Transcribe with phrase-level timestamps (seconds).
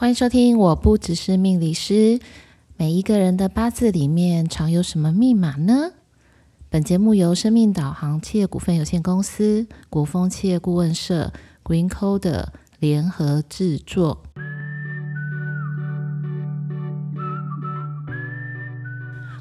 [0.00, 2.20] 欢迎收听，我不只是命理师。
[2.78, 5.92] 每一个人的八字里面藏有什么密码呢？
[6.70, 12.46] 本节目由生命导航企业股份有限公司、国风企业顾问社、Green Code
[12.78, 14.22] 联合制作。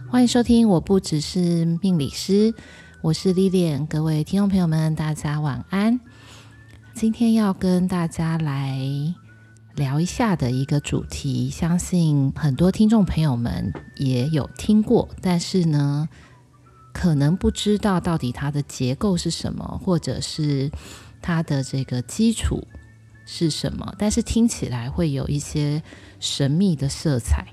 [0.09, 2.53] 欢迎收听，我不只是命理师，
[3.01, 3.87] 我是 Lilian。
[3.87, 6.01] 各位听众朋友们，大家晚安。
[6.93, 9.15] 今天要跟大家来。
[9.79, 16.09] 聊一下的一个主题，相信很多听众朋友们也有听过，但是呢，
[16.91, 20.69] 可能不知道到底它的结构是什么，或者是
[21.21, 22.67] 它的这个基础
[23.25, 25.81] 是什么，但是听起来会有一些
[26.19, 27.47] 神秘的色彩。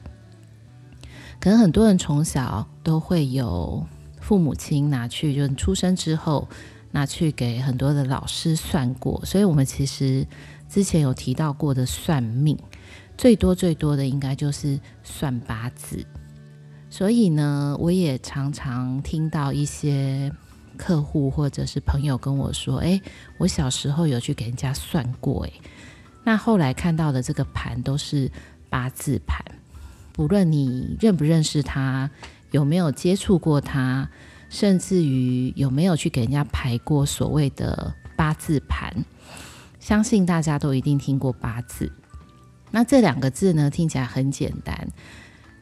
[1.39, 3.87] 可能很多人从小都会有
[4.21, 6.49] 父母亲拿去，就是出生之后
[6.91, 10.27] 拿去给很多的老师算过，所以我们其实。
[10.69, 12.59] 之前有提到过的算命，
[13.17, 16.05] 最多最多的应该就是算八字。
[16.91, 20.33] 所以呢，我也常常听到一些
[20.77, 23.01] 客户或者是朋友跟我说：“诶，
[23.39, 25.53] 我小时候有去给人家算过，诶，
[26.25, 28.31] 那后来看到的这个盘都是
[28.69, 29.45] 八字盘。
[30.13, 32.11] 不论你认不认识他，
[32.51, 34.09] 有没有接触过他，
[34.49, 39.05] 甚至于有没有去给人家排过所谓的八字盘。”
[39.87, 41.93] 相信大家都一定听过八字，
[42.73, 44.89] 那这两个字呢，听起来很简单。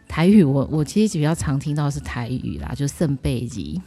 [0.08, 3.82] 台语我我其实比较常听到是台语啦，就圣贝吉。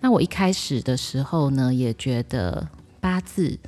[0.00, 2.66] 那我一开始的时候呢，也觉得
[2.98, 3.58] 八字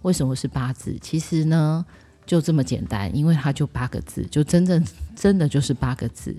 [0.00, 0.96] 为什么是八字？
[1.02, 1.84] 其实呢，
[2.24, 4.82] 就这么简单，因为它就八个字，就真正
[5.14, 6.34] 真的就是八个字。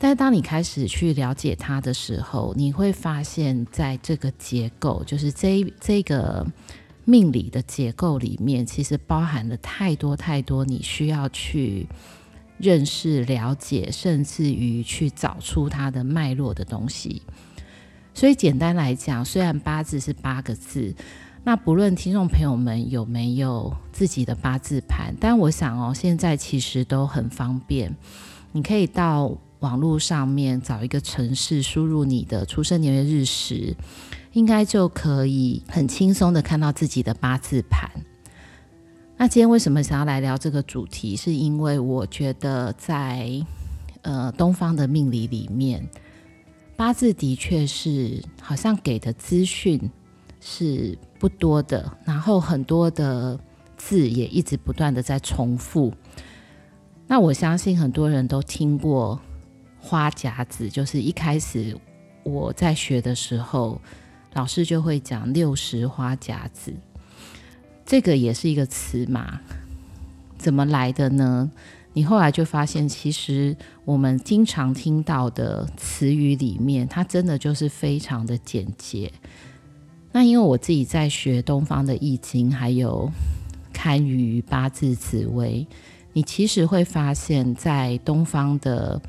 [0.00, 6.44] 但当你开始去了解它的时候，你会发现在这个结构，就是这这个。
[7.08, 11.86] 命理的结构里面，其实包含了太多太多你需要去
[12.58, 17.22] 认识、了解，甚至于去找出它的脉络的东西。
[18.12, 20.94] 所以简单来讲，虽然八字是八个字，
[21.44, 27.96] 那不论听众朋友们有没有自己的八字盘，但我想哦，现在其实都很方便，
[28.52, 33.74] 你可以到网络上面找一个城市，输入你的出生年月日时。
[34.32, 37.90] 应该就可以很轻松的看到自己的八字盘。
[39.16, 41.16] 那今天为什么想要来聊这个主题？
[41.16, 43.28] 是因为我觉得在
[44.02, 45.84] 呃东方的命理里面，
[46.76, 49.90] 八字的确是好像给的资讯
[50.40, 53.36] 是不多的，然后很多的
[53.76, 55.92] 字也一直不断的在重复。
[57.08, 59.18] 那我相信很多人都听过
[59.80, 61.76] 花甲子，就是一开始
[62.22, 63.80] 我在学的时候。
[64.38, 66.72] 老师就会讲六十花甲子，
[67.84, 69.40] 这个也是一个词嘛？
[70.38, 71.50] 怎么来的呢？
[71.92, 79.12] 你后来就发现，其实我们经常听到的词语里面，它真的就是非常的简洁。
[80.12, 83.10] 那因为我自己在学东方的易经，还有
[83.72, 85.66] 堪舆八字紫微，
[86.12, 89.02] 你其实会发现在东方的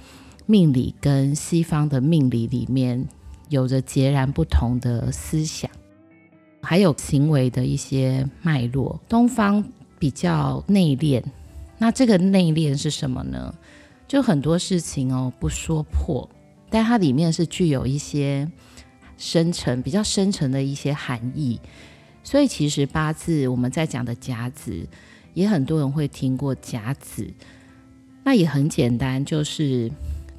[0.47, 3.07] 命理跟西方的命理里面。
[3.49, 5.69] 有着截然不同的思想，
[6.61, 9.01] 还有行为的一些脉络。
[9.09, 9.63] 东方
[9.97, 11.23] 比较内敛，
[11.79, 13.53] 那这个内敛是什么呢？
[14.07, 16.29] 就很多事情哦，不说破，
[16.69, 18.49] 但它里面是具有一些
[19.17, 21.59] 深层、比较深层的一些含义。
[22.23, 24.87] 所以其实八字我们在讲的甲子，
[25.33, 27.27] 也很多人会听过甲子，
[28.23, 29.91] 那也很简单，就是。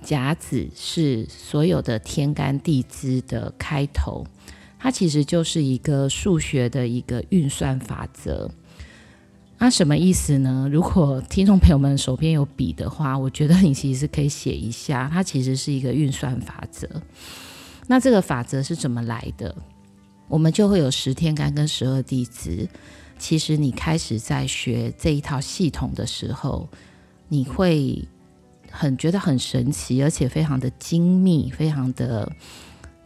[0.03, 4.27] 甲子是所有的天干地支的开头，
[4.79, 8.51] 它其实就是一个数学的一个运算法则。
[9.59, 10.69] 那什么意思呢？
[10.73, 16.89] 如果听众朋友们手边有笔的话，我觉得你其实可以写一下，它其实是一个运算法则。
[17.87, 19.55] 那这个法则是怎么来的？
[20.29, 22.67] 我们就会有十天干跟十二地支。
[23.19, 26.69] 其实你开始在学这一套系统的时候，
[27.29, 28.09] 你会。
[28.71, 32.33] 很觉得很神奇，而且非常的精密，非常的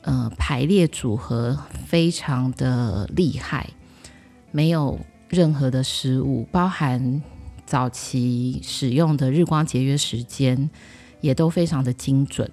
[0.02, 3.70] 呃排列组合，非常的厉害，
[4.52, 7.22] 没有任何的失误，包含
[7.66, 10.70] 早期使用的日光节约时间
[11.20, 12.50] 也都非常的精准。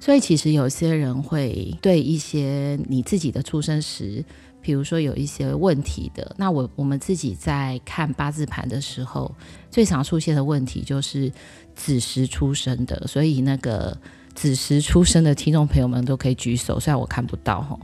[0.00, 4.24] 所以其实有些人会对一些你自己的出生时。
[4.62, 9.34] 比如说有一些问题的，那我我们自己在看八字盘的时候，
[9.70, 11.32] 最常出现的问题就是
[11.74, 13.96] 子时出生的，所以那个
[14.34, 17.78] 子时出生的听众朋友们都可以举手，虽然我看不到哈。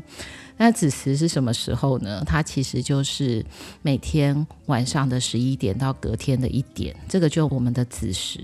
[0.58, 2.23] 那子时是什么时候呢？
[2.26, 3.44] 它其实就是
[3.82, 8.40] 每天晚上的十一点到隔天的一点，这个就我们的子时。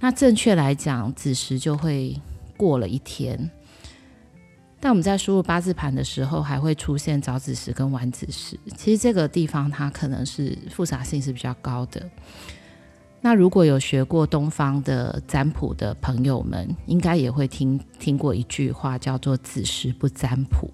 [0.00, 2.14] 那正确来讲，子时就会
[2.56, 3.50] 过了一天。
[4.82, 8.58] 但我们在输入八字盘的时候，还会出现早子时跟晚子时。
[8.76, 12.08] 其实这个地方它可能是复杂性是比较高的。
[13.20, 20.70] 那如果有学过东方的占卜的朋友们，应该也会听听过一句话，叫做“子时不占卜”。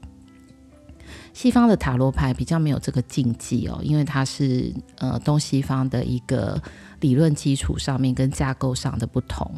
[1.35, 6.63] 西方的塔罗牌比较没有这个禁忌哦，因为它是呃东西方的一个
[7.01, 9.51] 理论基础上面跟架构上的不同。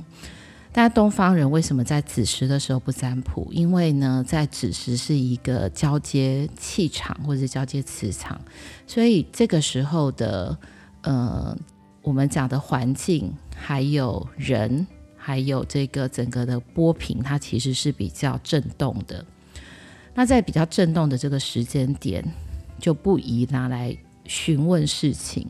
[0.71, 3.49] 但东方人为什么在子时的时候不占卜？
[3.51, 8.41] 因为呢，在子时是一个交接气场或者是交接磁场，
[8.87, 10.57] 所以这个时候的
[11.03, 11.57] 呃，
[12.03, 14.87] 我们讲的环境，还有人，
[15.17, 19.25] 还有这个整个的波频，它其实是比较震动的。
[20.15, 22.25] 那在比较震动的这个时间点，
[22.79, 23.97] 就不宜拿来。
[24.29, 25.45] 询问事情，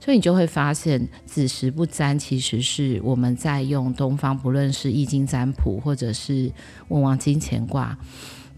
[0.00, 6.52] 所以你就会发现子时不占，其实是我们在用东方，不论是易经占卜或者是
[6.88, 7.96] 问王金钱卦，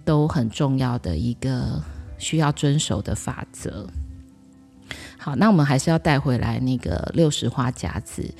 [0.04, 1.82] 都很重要的一个
[2.16, 3.86] 需要遵守的法则。
[5.18, 8.34] 好，那我们还是要带回来那个六十花甲子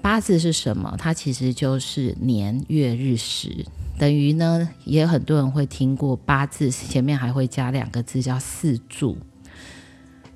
[0.00, 0.94] 八字是什么？
[0.98, 3.66] 它其实就是年月日时，
[3.98, 9.18] 等于呢，也有很多人会听过八字前面还会加两个字叫四柱。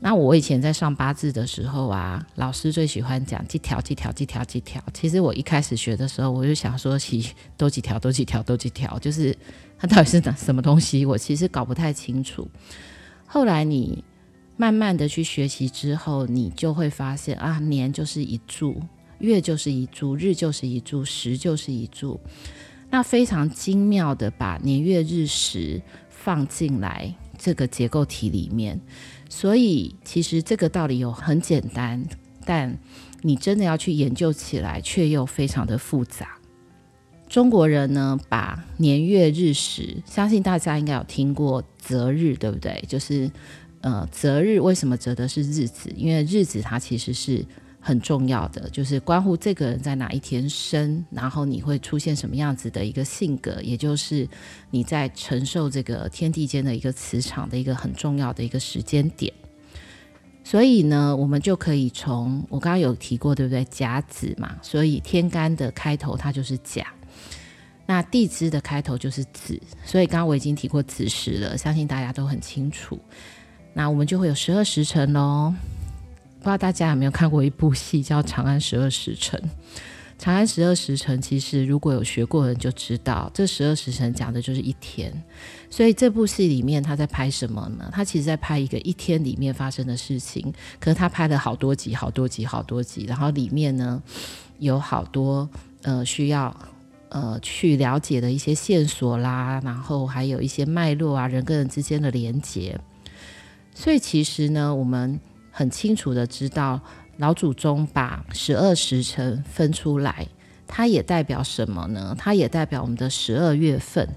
[0.03, 4.83] 那我以前在上八字的时候啊，老师最喜欢讲几条几条几条几条。
[4.95, 7.23] 其实我一开始学的时候，我就想说，其
[7.59, 9.37] 多几条多几条多几条，就是
[9.79, 12.49] 它到底是哪什么东西，我其实搞不太清楚。
[13.27, 14.03] 后来你
[14.57, 18.81] 慢慢的去学习之后，你就会发现啊，年就是一柱，
[19.19, 22.19] 月就是一柱，日就是一柱，时就是一柱。
[22.89, 28.81] 那非常精妙的把年月日时放进来这个结构体里面。
[29.31, 32.05] 所以，其实这个道理有很简单，
[32.45, 32.77] 但
[33.23, 36.37] 你真的要去研究起来，却又非常的复杂。
[37.29, 42.85] 中国人呢，把年月日时，相信大家应该有听过择日，对不对？
[42.87, 43.31] 就是
[43.81, 45.91] 呃，择日为什么择的是日子？
[45.97, 47.47] 因为日子它其实是。
[47.81, 54.29] 很重要的就是关乎这个人在哪一天生，然后你会出现什么样子的一个性格，也就是
[54.71, 59.33] 你在承受这个天地间的一个磁场的一个很重要的一个时间点。
[60.45, 63.65] 所以呢，我们就可以从我刚刚有提过，对不对？
[63.67, 66.87] 甲子嘛，所以天干的开头它就是甲，
[67.87, 72.99] 那地支的开头就是子，所以刚刚我已经提过子时了，相信大家都很清楚。
[73.73, 75.55] 那我们就会有十二时辰喽。
[76.41, 79.39] 不知道大家有没有看过一部戏叫《长安十二时辰》？
[80.19, 85.13] 《长安十二时辰》其实如果有学过的人就知道，这十二时辰讲的就是一天。
[85.69, 87.91] 所以这部戏里面他在拍什么呢？
[87.93, 90.51] 他其实在拍一个一天里面发生的事情。
[90.79, 94.03] 可是他拍了好多集、好多集、好多集，然后里面呢
[94.59, 95.47] 有好多
[95.83, 96.55] 呃需要
[97.11, 102.81] 呃去了解的一些线索啦，然后还有一些脉络啊，人跟人之间的连结。
[103.75, 105.21] 所以其实呢，我们。
[105.61, 106.81] 很清楚的知道，
[107.19, 110.27] 老祖宗把十二时辰分出来，
[110.67, 112.17] 它也代表什么呢？
[112.19, 114.09] 它也代表我们的十二月份。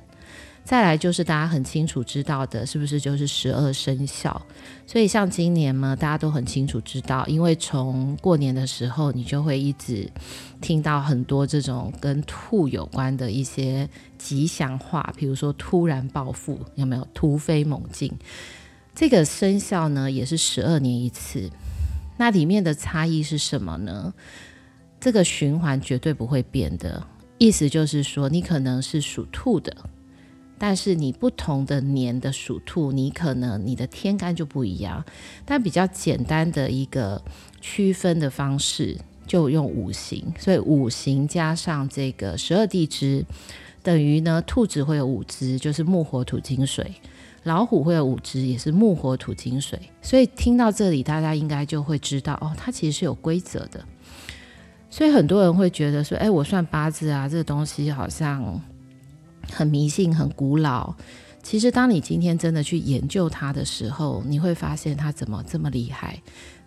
[0.63, 4.42] 再来就是大家很清楚知道的，是不是就是十二生肖？
[4.88, 10.10] 所以像今年嘛，大家都很清楚知道，因为从过年的时候，你就会一直
[10.62, 17.06] 听到很多这种跟兔有关的一些吉祥话，比如说突然暴富，有没有？
[17.13, 18.10] 突飞猛进。
[18.96, 21.50] 这个生肖呢，也是十二年一次。
[22.18, 24.14] 那里面的差异是什么呢？
[25.00, 27.06] 这个循环绝对不会变的。
[27.40, 29.76] 意思就是说，你可能是属兔的，
[30.60, 35.04] 但是你不同的年的属兔，你可能你的天干就不一样。
[35.44, 37.22] 但比较简单的一个
[37.60, 38.96] 区分的方式，
[39.26, 40.32] 就用五行。
[40.38, 43.26] 所以五行加上这个十二地支，
[43.82, 46.94] 等于呢，兔子会有五支，就是木、火、土、金、水。
[47.44, 53.84] 老虎会有五只，也是木火土金水，所以听到这里，大家应该就会知道哦，它其实是有规则的。
[54.90, 58.62] 所以很多人会觉得说，哎，我算八字啊，这个东西好像
[59.52, 60.94] 很迷信、很古老。
[61.42, 66.22] 其实，当你今天真的去研究它的时候，你会发现它怎么这么厉害。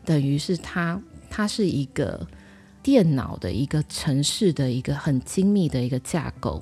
[0.04, 2.26] 等于是它，它是一个
[2.82, 6.60] 电脑的一个城市的一个很精密的一个架构。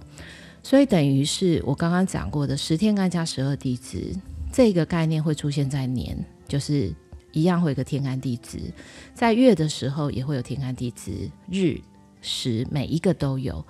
[0.64, 4.12] 所以等于是我刚刚讲过的十天干加十二地支
[4.50, 6.16] 这个概念会出现在年，
[6.49, 6.90] 就是
[7.33, 8.59] 一样会有个天干地支，
[9.12, 11.78] 在月的时候也会有天干地支，日
[12.23, 13.62] 时每一个都有。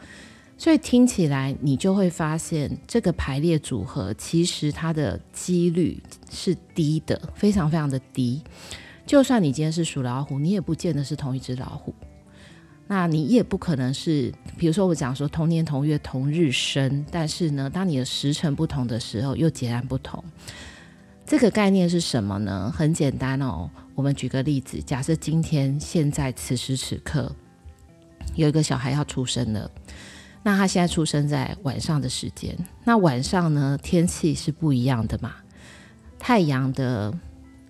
[0.57, 8.41] 所以听起来你就会发现，这个排列组合其实它的几率是低的，非常非常的低。
[9.05, 11.93] 就算你今天是属老虎，你也不见得是同一只老虎。
[12.87, 20.23] 那你也不可能是，比如说我讲说同年同月同日生，但是呢，当你的时辰不同的时候，又截然不同。
[21.27, 22.71] 这个概念是什么呢？
[22.71, 27.35] 很简单哦，我们举个例子，假设今天现在此时此刻
[28.35, 29.71] 有一个小孩要出生了，
[30.43, 35.33] 那他现在出生在晚上的时间，那晚上呢，天气是不一样的嘛，
[36.19, 37.13] 太阳的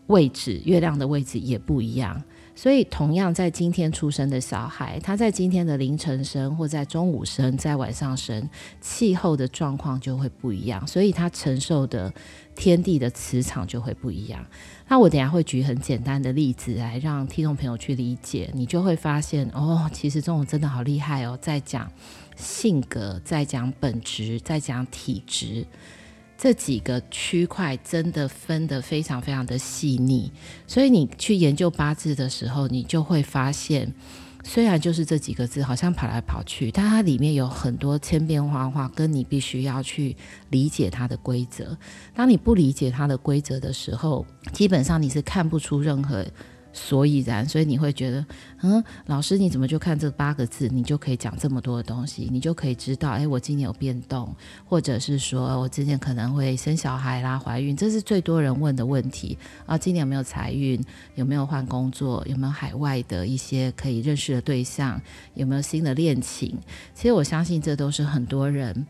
[0.09, 2.21] 位置、月亮的位置也不一样。
[2.57, 8.49] 所以，同样在今天出生的小孩，他在今天的凌晨生，或在中午生，在晚上生，
[8.81, 12.13] 气候的状况就会不一样，所以他承受的
[12.55, 14.47] 天地的磁场就会不一样。
[14.87, 21.91] 那我等下会举很简单的例子来让听众朋友去理解，你就会发现哦，其实这种真的好厉害哦，在讲
[22.37, 25.67] 性格，在讲本质，在讲体质。
[26.37, 30.31] 这几个区块真的分得非常非常的细腻，
[30.67, 33.95] 所以你去研究八字的时候，你就会发现，
[34.43, 40.17] 虽然就是这几个字好像跑来跑去，但它里面有很多千变万化，跟你必须要去
[40.51, 41.77] 理解它的规则。
[42.15, 46.27] 当你不理解它的规则的时候，基本上你是看不出任何。
[46.75, 48.27] 所以然，所以你会觉得，
[48.63, 54.35] 嗯，老师你怎么就看这八个字，你就可以讲这么多的东西，你就可以知道，哎，我今年有变动，
[54.67, 59.79] 或者是说我今年可能会生小孩啦、怀孕，这是最多人问的问题啊。
[59.79, 60.83] 今年有没有财运？
[61.15, 62.23] 有没有换工作？
[62.29, 65.01] 有没有海外的一些可以认识的对象？
[65.35, 66.59] 有没有新的恋情？
[66.93, 68.87] 其实我相信这都是很多人，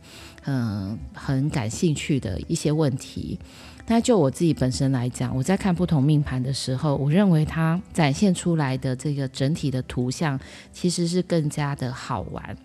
[0.47, 3.39] 嗯，很感兴趣的一些问题。
[3.87, 10.41] 那就我自己本身来讲，我在看不同命盘的时候，我认为它展现出来的这个整体的图像
[10.73, 12.57] 其实是更加的好玩，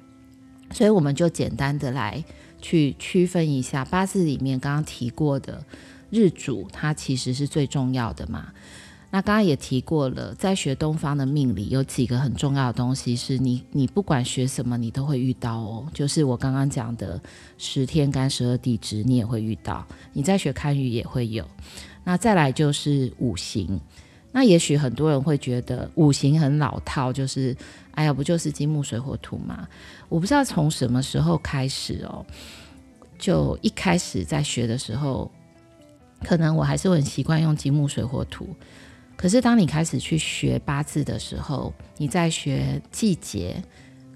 [0.71, 2.23] 所以我们就简单的来
[2.61, 5.63] 去区分一下八字里面刚刚提过的
[6.09, 8.53] 日主，它其实是最重要的嘛。
[9.11, 15.87] 那刚刚也提过了，在学东方的命理有几个很重要的东西，是你你不管学什么，你都会遇到哦。
[15.93, 17.19] 就是我刚刚讲的
[17.57, 19.83] 十天干十二地支，你也会遇到。
[20.13, 21.43] 你在学堪舆也会有。
[22.03, 23.81] 那再来就是五行。
[24.31, 27.57] 那也许很多人会觉得五行很老套，就是
[27.95, 29.67] 哎呀，不就是金木水火土吗？
[30.07, 32.23] 我不知道从什么时候开始哦，
[33.17, 35.31] 就一开始在学的时候，
[36.23, 38.55] 可能我还是很习惯用金木水火土。
[39.21, 43.61] 可是，当你开始去学八字的时候，你在学季节，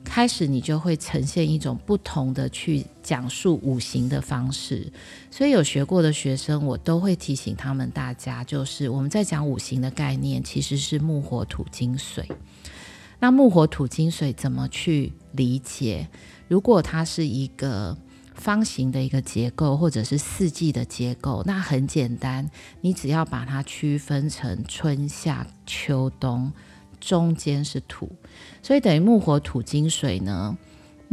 [0.01, 4.89] 开始你就会呈现一种不同的去讲述五行的方式。
[5.29, 12.25] 所以，有学过的学生，我都会提醒他们大家，就是我们在讲五行的概念，其实是木、火、土、金、水。
[13.19, 16.07] 那木、火、土、金、水怎么去理解？
[16.47, 17.97] 如果它是一个
[18.35, 22.49] 方形的一个结构，或者是四季的结构，那很简单，
[22.81, 26.51] 你只要把它区分成春夏秋冬，
[26.99, 28.11] 中间是土，
[28.61, 30.57] 所以等于木火土金水呢。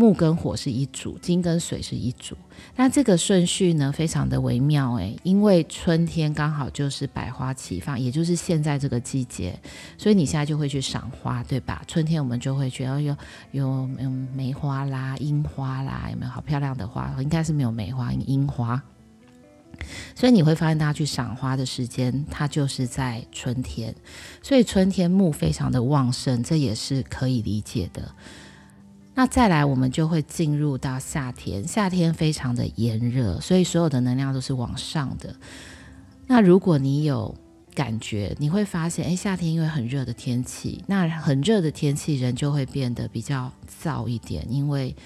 [0.01, 2.35] 木跟火是一组，金跟水是一组。
[2.75, 9.61] 那这个顺序呢，非常的微妙诶，因为春天刚好就是百花齐放，也就是现在这个季节，
[9.99, 11.83] 所以你现在就会去赏花，对吧？
[11.87, 13.15] 春天我们就会觉得有
[13.51, 17.15] 有有梅花啦、樱花啦，有没有好漂亮的花？
[17.21, 18.83] 应该是没有梅花，樱花。
[20.15, 23.95] 所以你会发现，大家去赏花的时间，它就是在春天。
[24.43, 28.15] 所以春天木非常的旺盛，这也是可以理解的。
[29.21, 31.69] 那再来，我们就会进入到夏天。
[31.69, 35.37] 夏天非常的炎热，所以所有的能量都是往上的。
[36.27, 37.35] 那如果你有
[37.75, 44.97] 感觉，你会发现，诶，夏天因为很热的天气，那很热的天气，人就会变得比较燥一点，因为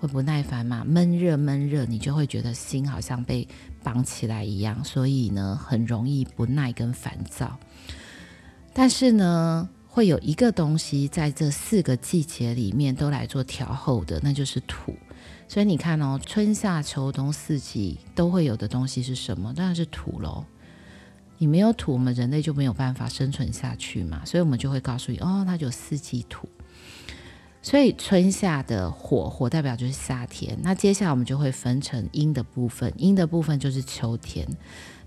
[0.00, 3.46] 会不耐烦嘛，闷热闷热，你就会觉得心好像被
[3.84, 7.56] 绑起来一样，所以呢，很容易不耐跟烦躁。
[8.72, 14.94] 但是呢，会有一个东西在这四个季节里面都来做调候的，那就是土。
[15.48, 19.52] 所以你看哦，春夏秋冬四季都会有的东西是什么？
[19.52, 20.44] 当然是土喽。
[21.38, 24.22] 你没有土，我们人类就没有办法生存下去嘛。
[24.24, 26.48] 所以我们就会告诉你，哦，它就四季土。
[27.62, 30.58] 所以春夏的火，火代表就是夏天。
[30.62, 34.46] 那接下来我们就会分成阴的部分，阴的部分就是秋天。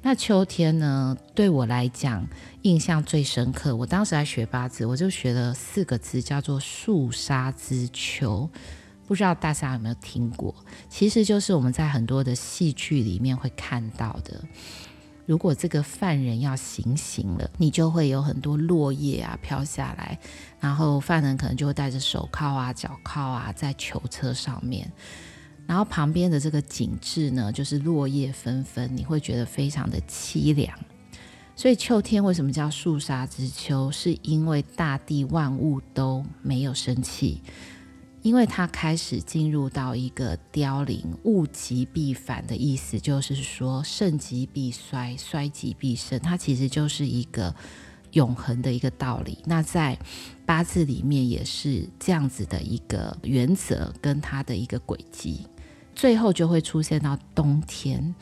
[0.03, 2.27] 那秋天呢，对我来讲
[2.63, 3.75] 印象最深刻。
[3.75, 8.49] 我当时在学八字，我就学了四个字，叫做“肃杀之秋”。
[9.07, 10.53] 不知道大家有没有听过？
[10.89, 14.41] 其实就是我们在很多的戏剧里面会看到的。
[15.25, 20.19] 如果这个犯人要行刑了，你就会有很多落叶啊飘下来，
[20.59, 24.91] 然后犯人可能就会戴着手铐啊、脚铐啊，在囚车上面。
[25.65, 30.77] 然后旁边的这个景致呢，就是落叶纷纷，你会觉得非常的凄凉。
[31.55, 33.89] 所以秋天为什么叫肃杀之秋？
[33.91, 37.41] 是因为大地万物都没有生气，
[38.23, 47.53] 因为它开始进入到一个凋零，物极必反的意思，就是说盛极必衰，衰极必盛，它其实就是一个
[48.13, 49.37] 永恒的一个道理。
[49.43, 49.99] 那在
[50.45, 55.45] 八字里面也是这样子的一个原则跟它的一个轨迹，
[55.93, 58.15] 最后就会出现到冬天。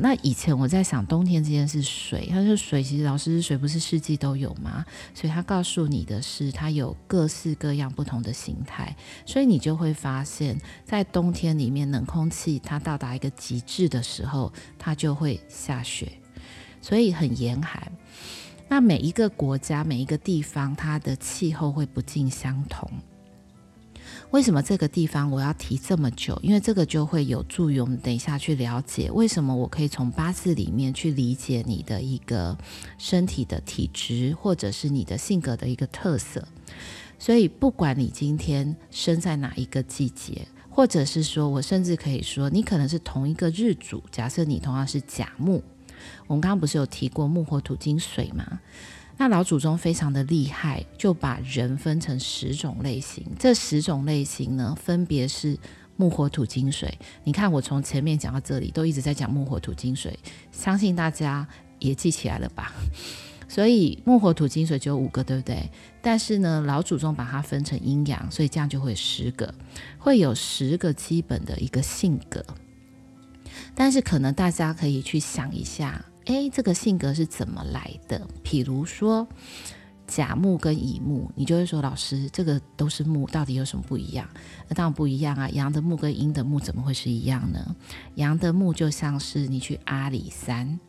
[0.00, 4.84] 那以前我在想冬天这件事，水，他说水其实老师水不是四季都有吗？
[5.14, 8.94] 所以他告诉你的是，它有各式各样不同的形态，
[9.26, 16.10] 所以你就会发现，在冬天里面冷空气它到达一个极致的时候，它就会下雪，
[16.80, 17.92] 所以很严寒。
[18.68, 22.90] 那每一个国家每一个地方，它的气候会不尽相同。
[24.32, 26.38] 为什么这个地方我要提这么久？
[26.42, 32.56] 因为这个就会有助于我们等一下去了解为什么我可以从八字里面去理解你的一个
[32.96, 36.48] 身体的体质，或者是你的性格的一个特色。
[37.18, 45.62] 所以，不管你今天生在哪一个季节，或者是说我甚至可以说你可能是同一个日主，假设你同样是甲木，
[46.26, 48.60] 我们刚刚不是有提过木火土金水吗？
[49.18, 53.24] 那老祖宗非常的厉害，就把人分成十种类型。
[53.38, 55.56] 这十种类型呢，分别是
[55.96, 56.98] 木、火、土、金、水。
[57.22, 60.18] 你看，我从前面讲到这里，都一直在讲木、火、土、金、水，
[60.50, 61.46] 相信大家
[61.78, 62.72] 也记起来了吧？
[63.46, 65.70] 所以木、火、土、金、水就有五个，对不对？
[66.00, 69.54] 但是呢，老祖宗把它分成阴阳，所以这样就会十个，
[69.98, 72.42] 会有十个基本的一个性格。
[73.74, 76.02] 但是可能大家可以去想一下。
[76.32, 78.26] 诶，这个性格是怎么来的？
[78.42, 79.28] 譬如说
[80.06, 84.26] 甲木跟乙木，你就会说老师，这个都是木，到底有什么不一样？
[84.66, 85.48] 那当然不一样啊！
[85.50, 87.76] 阳的木跟阴的木怎么会是一样呢？
[88.14, 90.80] 阳的木就像是你去阿里山，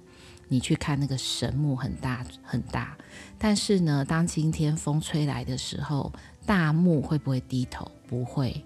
[0.47, 2.97] 你去看那个神木很大很大，
[3.37, 6.11] 但是呢，当今天风吹来的时候，
[6.45, 7.91] 大木会不会低头？
[8.07, 8.63] 不会，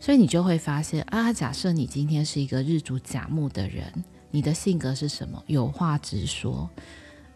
[0.00, 3.92] 所以你就会发现啊，假设你今天是一个日主甲木的人。
[4.30, 5.42] 你的性格是什么？
[5.46, 6.68] 有话直说。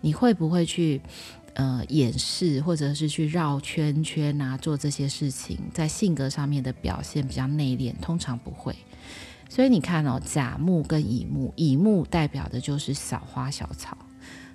[0.02, 1.00] 你会不会去
[1.52, 4.56] 呃掩饰，或者是去绕圈圈啊？
[4.56, 8.74] 做这些事情，在性格上面的表现比较内敛，通常不会。
[9.50, 13.98] 所以你看哦，甲木跟乙木，乙木代表的就是小花小草。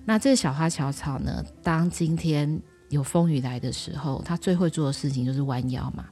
[0.05, 6.05] 那这小花小草呢，当今天有风雨来的时候，他最会做的事情就是弯腰嘛。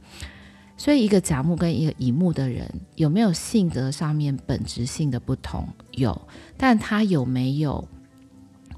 [0.83, 5.65] 所以，一个甲木跟一个乙木的人有没有性格上面本质性的不同？
[5.91, 7.87] 有，但他有没有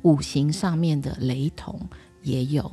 [0.04, 1.80] 五行上面的雷同？
[2.22, 2.72] 也有。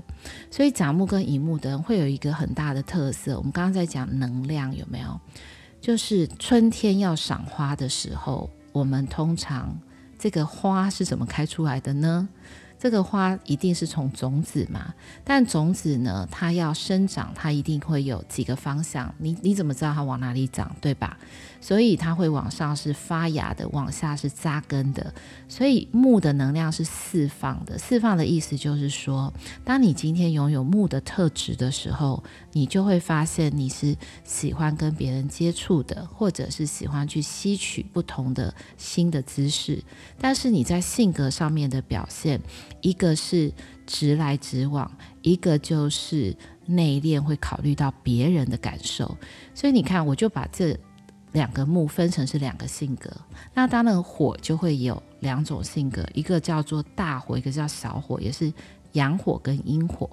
[0.51, 3.39] 所以，甲木跟乙木的人会有一个很大的特色。
[3.39, 5.19] 我们刚刚在讲能量，有没有？
[5.81, 9.75] 就是春天要赏花的时候，我们通常
[10.19, 12.29] 这个花是怎么开出来的呢？
[12.83, 14.93] 这个花一定是从种子嘛，
[15.23, 19.15] 但种子呢，它要生长，它一定会有几个方向。
[19.19, 21.17] 你你怎么知道它往哪里长，对吧？
[21.61, 25.15] 所以它会往上是发芽的，往下是扎根的。
[25.49, 29.33] 所以木的能量是释放的，释放的意思就是说，
[29.65, 39.83] 当你今天拥有木的特质的时候，你就会发现你是喜欢跟别人接触的，或者是喜欢去吸取不同的新的知识。
[40.21, 42.41] 但是你在性格上面的表现，
[42.81, 43.53] 一个是
[43.87, 44.91] 直来直往，
[45.23, 46.37] 一个就是
[46.67, 49.17] 内敛，会考虑到别人的感受。
[49.55, 50.79] 所以你看，我就把这
[51.33, 53.11] 两个木分成是两个性格。
[53.55, 58.53] 那当然火就会有两种性格，一个叫做大火，一个叫小火，也是
[58.93, 60.09] 阳火跟阴火。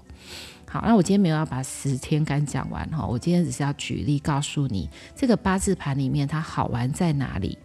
[0.71, 7.57] 好，那我今天没有要把十天干讲完哈，我今天只是要举例告诉你，这个八字盘里面它好玩在哪里。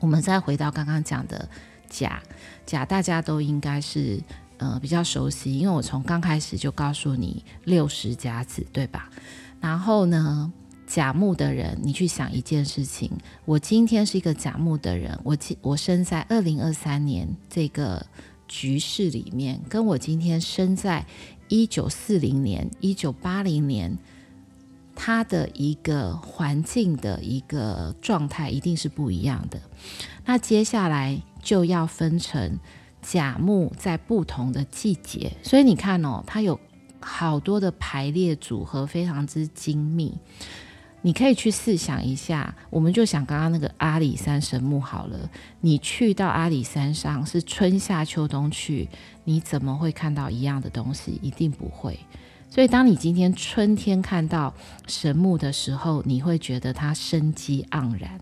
[0.00, 1.48] 我们再回到刚刚讲的
[1.88, 2.20] 甲，
[2.66, 4.20] 甲大家都应该是
[4.58, 9.08] 呃比较熟悉，因为我从刚开始就告诉你六十甲子，对吧？
[9.60, 10.52] 然后呢，
[10.84, 13.08] 甲木的人，你去想一件事情，
[13.44, 18.04] 我今天是一个甲木的人，我今我生在二零二三年这个
[18.48, 21.06] 局势里面，跟我今天生在
[21.48, 23.96] 一九四零年、一九八零年。
[24.98, 29.60] 它的一个环境的一个状态一定是不一样的。
[30.24, 32.58] 那接下来就要分成
[33.02, 36.58] 甲木在不同的季节，所以你看哦，它有
[36.98, 40.16] 好多的排列组合，非常之精密。
[41.02, 45.30] 你可以去试想一下，我们就想刚刚那个阿里山神木好了，
[45.60, 48.88] 你去到阿里山上是春夏秋冬去，
[49.26, 51.20] 你怎么会看到一样的东西？
[51.20, 51.98] 一定不会。
[52.48, 54.54] 所以，当你今天春天看到
[54.86, 58.18] 神木的时候，你会觉得它生机盎然。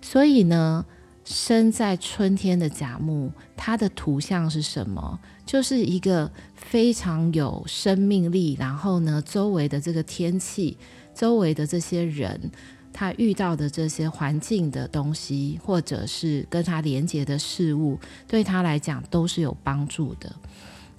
[0.00, 0.84] 所以呢，
[1.24, 5.18] 生在春天的甲木，它的图像是什么？
[5.46, 10.76] 就是一个非常有生命力，然后呢，周围的这个天气，
[11.14, 12.50] 周围的这些人，
[12.92, 20.34] 他遇到的这些环境的东西，或者是跟他连接的事物，对他来讲都是有帮助的。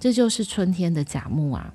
[0.00, 1.72] 这就是春天的甲木啊。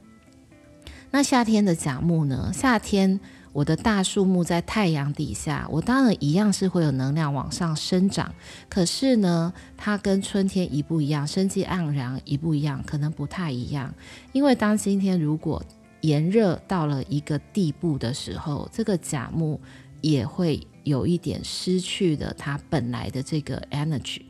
[1.12, 2.52] 那夏天的甲木呢？
[2.54, 3.20] 夏天。
[3.52, 8.32] 我的大树木在太阳底下，我当然一样是会有能量往上生长。
[8.70, 13.92] 可是呢，它跟春天一不一样，生机盎然一不一样，可能不太一样。
[14.34, 15.62] 因为当今天如果
[16.02, 19.60] 炎热到了一个地步的时候，这个甲木
[20.02, 24.22] 也会有一点失去了它本来的这个 energy。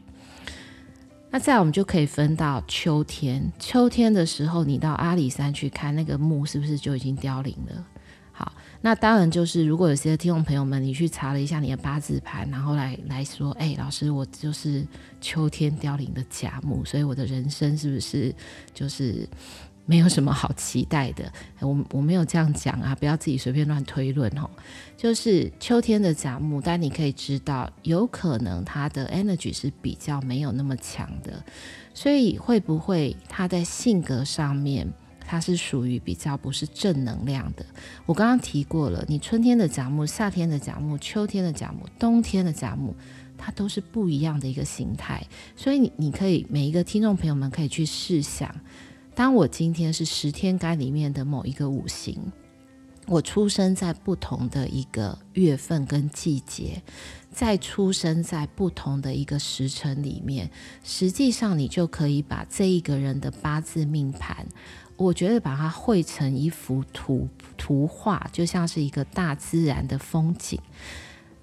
[1.32, 3.52] 那再来我们就可以分到秋天。
[3.60, 7.86] 秋天的时候，你到阿里山去看那个木，是不是就已经凋零了？
[8.32, 8.52] 好，
[8.82, 14.88] 那当然就是，如果有些听众朋友们，你去查了一下你的八字盘，然后来来说，哎，老师，我就是
[15.22, 18.34] 秋天凋零的甲木，所以我的人生是不是
[18.74, 19.28] 就是
[19.90, 21.34] 没有什么好期待的？
[21.62, 24.48] 我我没有这样讲啊，不要自己随便乱推论哦。
[24.96, 31.44] 就是秋天的甲木，但你可以知道，有可能它的 energy 是比较没有那么强的，
[31.96, 34.88] 所以会不会它在性格上面？
[35.26, 37.66] 它是属于比较不是正能量的。
[38.06, 42.96] 我刚刚提过了，你春天的甲木、夏天的甲木、秋天的甲木、冬天的甲木，
[43.38, 45.26] 它都是不一样的一个形态。
[45.56, 48.54] 所以你你可以每一个听众朋友们可以去试想，
[49.20, 52.18] 当我今天是十天干里面的某一个五行，
[53.06, 56.82] 我出生在不同的一个月份跟季节，
[57.30, 60.50] 再出生在不同的一个时辰里面，
[60.86, 64.48] 实际上你就可以把这一个人的八字命盘。
[64.96, 67.28] 我觉得把它绘成一幅图
[67.58, 70.58] 图画，就像是一个大自然的风景。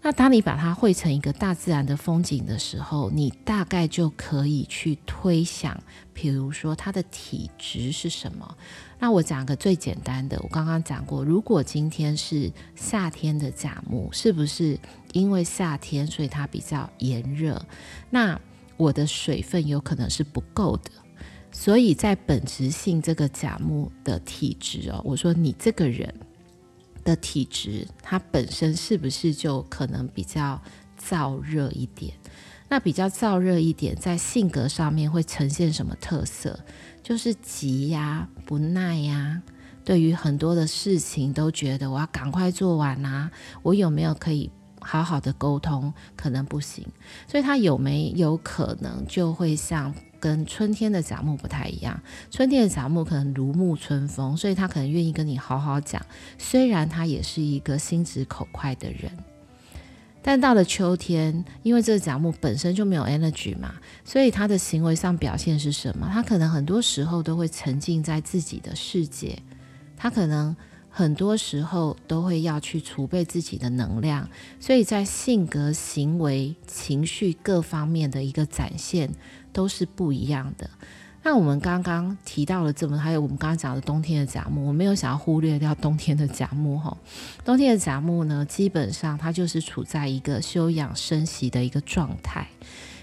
[0.07, 5.77] 那当你把它绘成一个大自然的风景的时候，你大概就可以去推想，
[6.15, 8.57] 比如说它的体质是什么。
[9.01, 14.79] 那我讲个最简单的，我刚刚讲过，如果今天是夏天的甲木，是不是
[15.13, 17.61] 因为夏天，所以它比较炎热？
[18.09, 18.41] 那
[18.77, 20.91] 我的水分有可能是不够的。
[21.51, 26.15] 所以在本质性这个甲木的体质哦，我说你这个人
[27.07, 30.61] 的体质，它本身是不是就可能比较
[31.01, 32.13] 燥热一点？
[32.69, 36.59] 那比较燥热一点，在性格上面会呈现什么特色？
[37.03, 39.41] 就是急呀、不耐呀，
[39.85, 43.31] 对于很多的事情都觉得我要赶快做完啊，
[43.63, 45.95] 我有没有可以好好的沟通？
[46.17, 46.85] 可能不行，
[47.29, 49.95] 所以他有没有可能就会像？
[50.19, 52.01] 跟春天的甲木不太一样，
[52.31, 56.05] 春天的甲木可能如沐春风，所以他可能愿意跟你好好讲。
[56.39, 59.11] 虽然他也是一个心直口快的人，
[60.23, 63.75] 但到了秋天，因为这个甲木本身就没有 energy 嘛，
[64.05, 66.11] 所以他的行为上表现是什么？
[66.13, 69.39] 他可能很多时候都会沉浸在自己的世界，
[69.97, 70.57] 他可能
[70.97, 74.27] 很多时候都会要去储备自己的能量，
[74.59, 79.11] 所以在性格、行为、情绪各方面的一个展现。
[79.57, 80.69] 都是不一样的。
[81.23, 86.95] 那我们刚刚提到了这么，还有我们刚刚讲的冬天的甲木，我没有想要忽略掉冬天的甲木哈。
[87.43, 92.47] 冬天的甲木呢，基本上它就是处在一个休养生息的一个状态，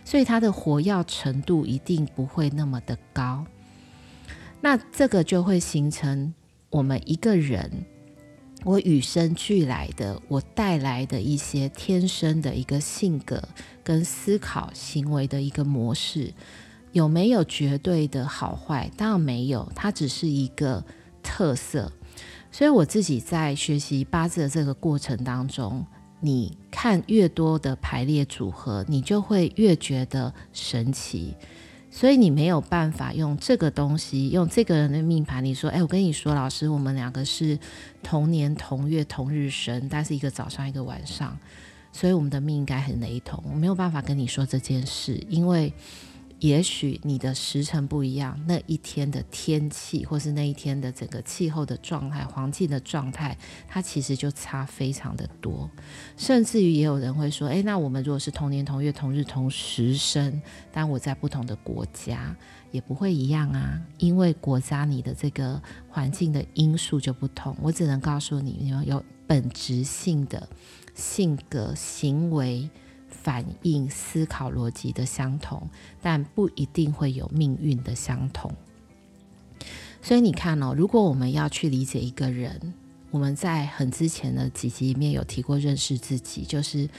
[0.06, 3.44] 所以它的活跃程度一定不会那么的高。
[4.62, 6.36] 那这个就会形成
[6.74, 7.86] 我们一个人，
[8.64, 13.42] 我与生俱来的，我带来的一些天生的一个性格。
[13.84, 16.34] 跟思考行为的一个模式，
[16.92, 18.90] 有没有绝对的好坏？
[18.98, 20.84] 当然没有，它只是一个
[21.22, 21.92] 特色。
[22.52, 25.86] 所以我自己在学习八字的这个过程当中，
[26.22, 31.36] 你看越多的排列组合，你就会越觉得神奇。
[31.96, 37.58] 所以你没有办法用这个东西，用这个人的命盘，你说，哎，我跟你说，老师，我们两个是
[38.02, 41.38] 同年同月同日生，但是一个早上，一个晚上。
[41.92, 45.72] 所以我们的命应该很雷同，我没有办法跟你说这件事，因为
[46.44, 55.72] 也许你的时辰不一样，那一天的天气，或是那一天的整个气候的状态、环境的状态，它其实就差非常的多。
[56.18, 62.36] 甚至于也有人会说，诶，那我们如果是同年同月同日同时生，但我在不同的国家，
[62.72, 67.56] 也不会一样啊，因为国家你的这个环境的因素就不同。
[67.62, 70.50] 我只能告诉你，你要有本质性的。
[70.96, 72.70] 性格、行为、
[73.24, 75.70] 反应、思考逻辑的相同，
[76.02, 78.52] 但不一定会有命运的相同。
[80.02, 82.74] 所以你看哦，如果我们要去理解一个人，
[83.12, 86.90] 我们在很之前的几集里面有提过认识自己，就是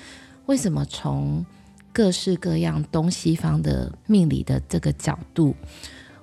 [0.47, 1.45] 为什么从
[1.93, 5.55] 各式各样东西方的命理的这个角度，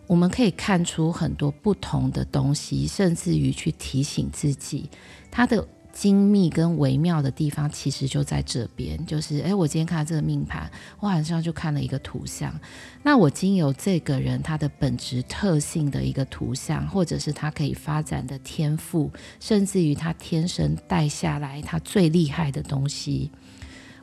[0.07, 4.89] 我们可以看出很多不同的东西，甚至于去提醒自己，
[5.29, 5.67] 它的。
[5.93, 9.05] 精密跟微妙的地方，其实就在这边。
[9.05, 12.53] 就是，诶，我今天看这个命盘，我好像就看了一个图像。
[13.03, 23.29] 那我经由这个人他的本质特性的一个图像，或者是他可以发展的天赋，甚至于他天生带下来他最厉害的东西，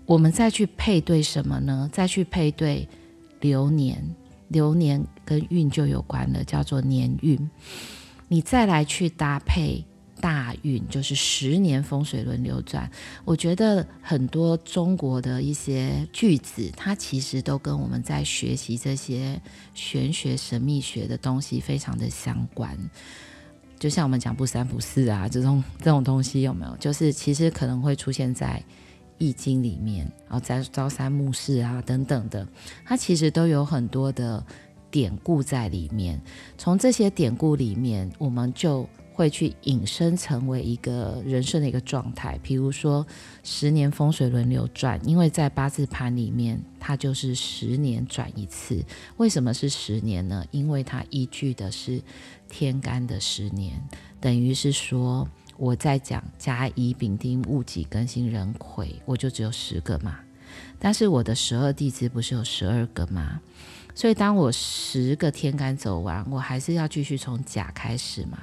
[0.05, 1.88] 我们再去配对什么呢？
[1.92, 2.88] 再去配对
[3.40, 4.03] 流年，
[4.48, 7.51] 流年跟运就有关了，叫做年运。
[8.29, 9.85] 你再来去搭配。
[10.20, 12.90] 大运就是十年风水轮流转，
[13.24, 19.40] 我觉得很多中国的一些句子，它其实都跟我们在学习这些
[19.74, 22.76] 玄学神秘学的东西非常的相关。
[23.78, 26.76] 就像我们讲不三不四啊，这种这种东西有没有？
[26.78, 28.62] 就是其实可能会出现在
[29.18, 32.46] 易经里面，然后在朝三暮四啊等等的，
[32.85, 34.44] 它其实都有很多的
[34.90, 36.20] 典故在里面。
[36.57, 38.88] 从这些典故里面，我们就。
[39.18, 43.04] 会去引申成为一个人生的一个状态，比如说
[43.42, 48.81] 十年风水轮流转，因为在八字盘里面，它就是十年转一次。
[49.16, 50.44] 为什么是十年呢？
[50.52, 52.00] 因为它依据的是
[52.48, 53.83] 天干的十年，
[54.20, 60.20] 等于是说我在讲甲乙丙丁戊己庚辛壬癸，我就只有十个嘛。
[60.78, 63.40] 但是我的十二地支不是有十二个吗？
[63.98, 68.38] 所以当我十个天干走完，我还是要继续从甲开始嘛。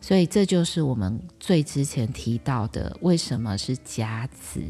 [0.00, 4.60] 所以这就是我们最之前提到的，为什么是甲子？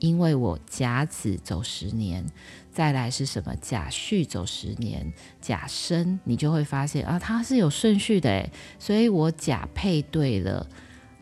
[0.00, 2.26] 因为我甲子走十年，
[2.72, 3.54] 再来是什么？
[3.60, 8.50] 甲戌走十年，甲申，你就会发现啊，它是有顺序的诶。
[8.80, 10.66] 所以我甲配对了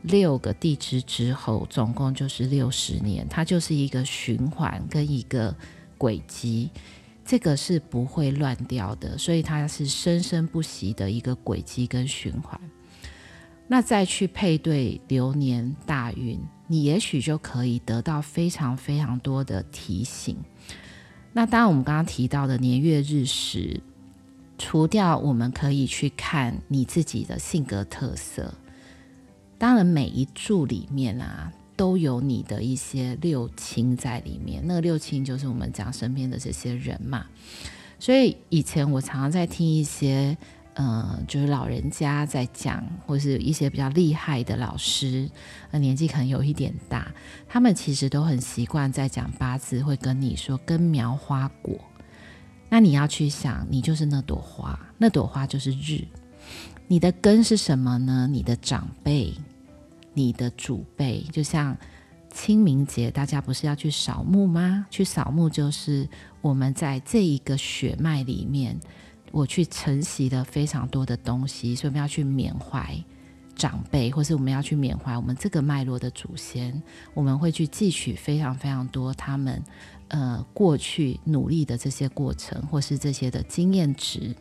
[0.00, 5.54] 六个地支之后，总共就是六十年，它就是一个循环跟一个
[5.98, 6.70] 轨迹，
[7.24, 12.60] 这个是不会乱掉的，所以它是生生不息的一个轨迹跟循环。
[13.68, 20.36] 那再去配对流年大运，你也许就可以得到非常非常多的提醒。
[21.32, 23.80] 那当然，我们刚刚提到的年月日时，
[24.58, 28.52] 除掉我们可以去看你自己的性格特色。
[29.56, 31.50] 当然，每一柱里面啊，
[31.82, 34.62] 都有你的一些六亲在里面。
[34.64, 37.26] 那个六亲就是我们讲身边的这些人嘛。
[37.98, 40.38] 所以以前我常常在听一些。
[40.74, 45.28] 嗯，就是老人家在讲，或是一些比较厉害的老师，
[45.70, 47.12] 那年纪可能有一点大，
[47.46, 51.78] 他们其实都很习惯在讲八字，会跟你说根苗花果。
[52.70, 56.06] 那你要去想，你就是那朵花，那朵花就是日。
[56.88, 58.26] 你的根是什么呢？
[58.32, 59.34] 你的长辈，
[60.14, 61.22] 你的祖辈。
[61.32, 61.76] 就像
[62.32, 64.86] 清明节，大家不是要去扫墓吗？
[64.90, 66.08] 去扫墓就是
[66.40, 68.78] 我们在这一个血脉里面。
[69.34, 72.94] 我去承袭了非常多的东西，所以我们要去缅怀
[73.56, 76.82] 长辈，或是我们要去缅怀我们这个脉络的祖先。
[77.14, 79.62] 我们会去汲取非常非常多他们
[80.08, 84.36] 呃过去努力的这些过程，或是这些的经验值。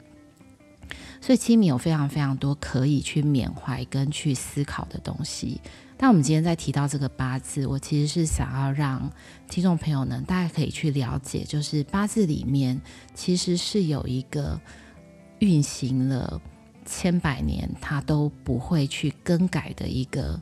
[1.19, 5.59] 所以清明有非常非常多可以去缅怀跟去思考的东西。
[5.97, 9.11] 但我们今天在提到这个八字，我其实是想要让
[9.49, 12.81] 听众朋友呢，大家可以去了解，就是八字里面
[13.13, 14.59] 其实是有一个。
[15.41, 16.39] 运行了
[16.85, 20.39] 千百年，它都不会去更改的一个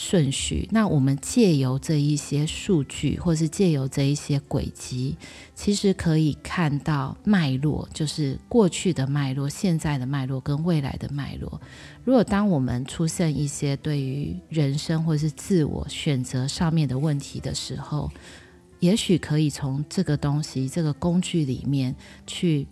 [0.00, 0.68] 顺序。
[0.70, 5.16] 那我们借由这一些数据，或是借由这一些轨迹，
[5.54, 11.60] 其实可以看到脉络，就是过去的脉络、现在的脉络跟未来的脉络。
[12.04, 18.10] 如果当我们出现一些对于人生或是自我选择上面的问题的时候，
[18.78, 21.94] 也许可以从这个东西、这个工具里面
[22.26, 22.66] 去。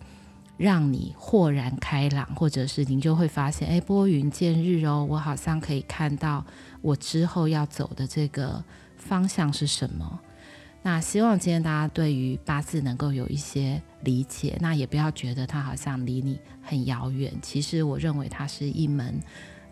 [0.57, 6.45] 让你豁然开朗，或者是您就会发现，哎，拨云见日哦，我好像可以看到
[6.81, 8.63] 我之后要走的这个
[8.97, 10.19] 方向是什么。
[10.81, 17.33] 那希望今天大家对于八字能够有一些理解，那也不要觉得它好像离你很遥远。
[17.41, 19.19] 其实我认为它是一门，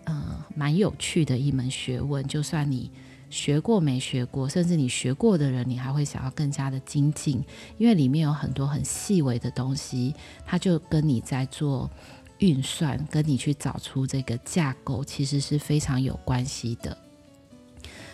[0.04, 2.91] 呃，蛮有趣的一门学问，就算你。
[3.36, 7.43] 学过没学过，甚至你学过的人，你还会想要更加的精进，
[7.78, 11.91] 因为里面有很多很细微的东西，它就跟你在做
[12.38, 16.98] 运算，跟你去找出这个架构，其实是非常有关系的。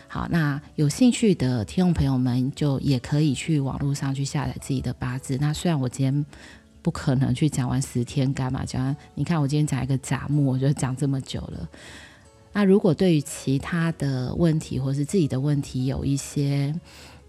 [0.08, 5.38] 好，那有兴趣的听众朋友们，就也可以去网络上去下载自己的八字。
[5.40, 6.26] 那虽然我今天
[6.82, 11.70] 不可能去讲完十天干嘛，讲完，你看我今天讲一个杂木，我就讲这么久了。
[12.54, 16.74] 那如果对于其他的问题或是自己的问题有一些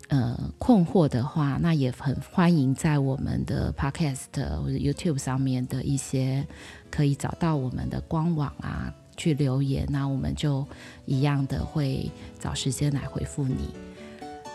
[0.08, 4.26] 呃困惑的话，那也很欢迎在我们的 Podcast
[4.62, 6.46] 或者 YouTube 上面的一些
[6.90, 10.66] 可以找到我们的官网啊，去留言，那我们就
[11.06, 13.70] 一样的会找时间来回复你。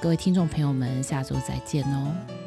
[0.01, 2.46] 各位听众朋友们，下周再见哦。